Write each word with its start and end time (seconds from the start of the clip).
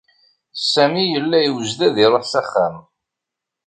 Sami 0.71 1.03
yella 1.11 1.39
yewjed 1.41 1.79
ad 1.87 1.95
iṛuḥ 2.05 2.23
s 2.31 2.33
axxam. 2.41 2.75